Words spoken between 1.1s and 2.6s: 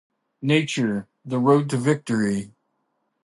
The Road to Victory.